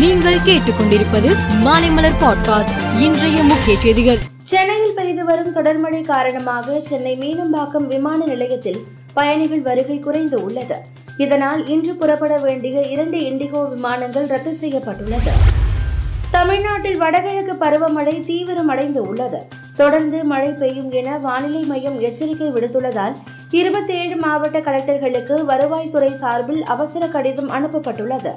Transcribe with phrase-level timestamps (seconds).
[0.00, 4.18] நீங்கள் கேட்டுக்கொண்டிருப்பது மாலைமலர் பாட்காஸ்ட் இன்றைய முக்கிய செய்திகள்.
[4.42, 10.74] சென்னையில் பெய்து வரும் தொடர்மழை காரணமாக சென்னை மீனம்பாக்கம் விமான நிலையத்தில் பயணிகள் வருகை குறைந்து உள்ளது.
[11.16, 15.30] இதனால் இன்று புறப்பட வேண்டிய இரண்டு இண்டிகோ விமானங்கள் ரத்து செய்யப்பட்டுள்ளது.
[16.30, 19.38] தமிழ்நாட்டில் வடகிழக்கு பருவமழை தீவிரமடைந்து உள்ளது.
[19.76, 23.14] தொடர்ந்து மழை பெய்யும் என வானிலை மையம் எச்சரிக்கை விடுத்துள்ளதால்
[23.50, 28.30] இருபத்தி ஏழு மாவட்ட கலெக்டர்களுக்கு வருவாய்த்துறை சார்பில் அவசர கடிதம் அனுப்பப்பட்டுள்ளது.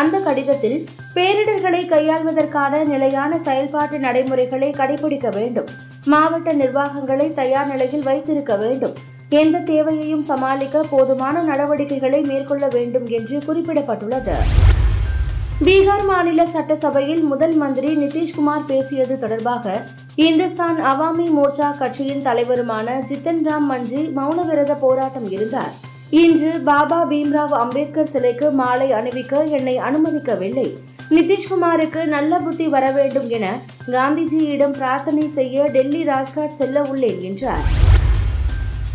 [0.00, 0.78] அந்த கடிதத்தில்
[1.14, 5.68] பேரிடர்களை கையாள்வதற்கான நிலையான செயல்பாட்டு நடைமுறைகளை கடைபிடிக்க வேண்டும்.
[6.04, 8.94] மாவட்ட நிர்வாகங்களை தயார் நிலையில் வைத்திருக்க வேண்டும்.
[9.28, 14.36] எந்த தேவையையும் சமாளிக்க போதுமான நடவடிக்கைகளை மேற்கொள்ள வேண்டும் என்று குறிப்பிடப்பட்டுள்ளது.
[15.64, 19.82] பீகார் மாநில சட்டசபையில் முதல் மந்திரி நிதிஷ்குமார் பேசியது தொடர்பாக
[20.14, 25.85] இந்துஸ்தான் அவாமி மோர்ச்சா கட்சியின் தலைவருமான ஜித்தன் ராம் மஞ்சி மௌனவிரத போராட்டம் இருந்தார்.
[26.10, 30.66] இன்று பாபா பீம்ராவ் அம்பேத்கர் சிலைக்கு மாலை அணிவிக்க என்னை அனுமதிக்கவில்லை.
[31.10, 33.46] நிதிஷ்குமாருக்கு நல்ல புத்தி வர வேண்டும் என
[33.94, 37.64] காந்திஜியிடம் பிரார்த்தனை செய்ய டெல்லி ராஜ்காட் செல்ல உள்ளேன் என்றார்.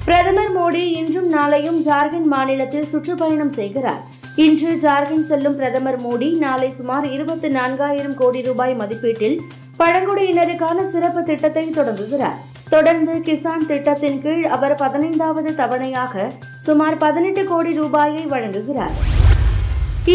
[0.06, 4.02] பிரதமர் மோடி இன்றும் நாளையும் ஜார்க்கண்ட் மாநிலத்தில் சுற்றுப்பயணம் செய்கிறார்.
[4.36, 9.38] இன்று ஜார்க்கண்ட் செல்லும் பிரதமர் மோடி நாளை சுமார் இருபத்தி நான்காயிரம் கோடி ரூபாய் மதிப்பீட்டில்
[9.78, 12.40] பழங்குடியினருக்கான சிறப்பு திட்டத்தை தொடங்குகிறார்.
[12.70, 16.32] தொடர்ந்து கிசான் திட்டத்தின் கீழ் அவர் பதினைந்தாவது தவணையாக
[16.66, 18.96] சுமார் பதினெட்டு கோடி ரூபாயை வழங்குகிறார்.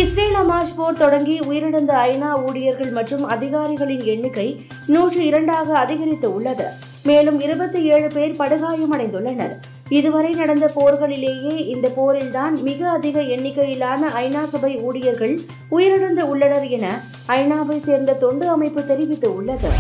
[0.00, 6.66] இஸ்ரேல் அமாஷ் போர் தொடங்கி உயிரிழந்த ஐநா ஊழியர்கள் மற்றும் அதிகாரிகளின் எண்ணிக்கை நூற்று இரண்டாக அதிகரித்து உள்ளது.
[7.08, 9.54] மேலும் இருபத்தி ஏழு பேர் படுகாயமடைந்துள்ளனர்.
[9.88, 15.34] இதுவரை நடந்த போர்களிலேயே இந்த போரில்தான் மிக அதிக எண்ணிக்கையிலான ஐநா சபை ஊழியர்கள்
[15.70, 16.86] உயிரிழந்து உள்ளனர் என
[17.28, 19.72] ஐநாவை சேர்ந்த தொண்டு அமைப்பு தெரிவித்து உள்ளது.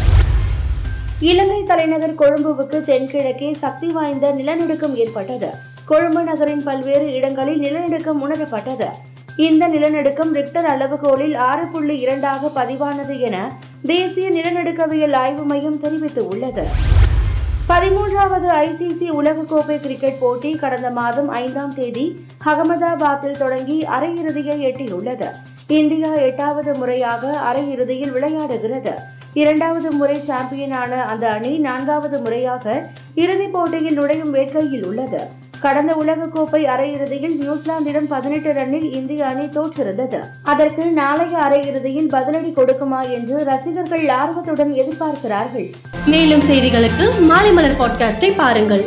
[1.20, 5.52] இலங்கை தலைநகர் கொழும்புவுக்கு தென்கிழக்கே சக்தி வாய்ந்த நிலநடுக்கம் ஏற்பட்டது.
[5.86, 8.88] கொழும்பு நகரின் பல்வேறு இடங்களில் நிலநடுக்கம் உணரப்பட்டது.
[9.36, 13.36] இந்த நிலநடுக்கம் ரிக்டர் அளவுகோலில் ஆறு புள்ளி இரண்டாக பதிவானது என
[13.82, 16.64] தேசிய நிலநடுக்கவியல் ஆய்வு மையம் தெரிவித்து உள்ளது
[17.68, 22.04] பதிமூன்றாவது ஐசிசி உலகக்கோப்பை கிரிக்கெட் போட்டி கடந்த மாதம் ஐந்தாம் தேதி
[22.44, 25.28] அகமதாபாத்தில் தொடங்கி அரையிறுதியை எட்டியுள்ளது.
[25.66, 28.92] இந்தியா எட்டாவது முறையாக அரையிறுதியில் விளையாடுகிறது.
[29.32, 32.82] இரண்டாவது முறை சாம்பியனான அந்த அணி நான்காவது முறையாக
[33.14, 35.20] இறுதிப் போட்டியில் நுழையும் வேட்கையில் உள்ளது.
[35.66, 40.18] கடந்த உலகக்கோப்பை அரையிறுதியில் நியூசிலாந்திடம் பதினெட்டு ரன்னில் இந்திய அணி தோற்றிருந்தது.
[40.42, 45.72] அதற்கு நாளைய அரையிறுதியில் பதிலடி கொடுக்குமா என்று ரசிகர்கள் ஆர்வத்துடன் எதிர்பார்க்கிறார்கள்.
[46.06, 48.84] மேலும் செய்திகளுக்கு மாலைமலர் பாட்காஸ்டை பாருங்கள்.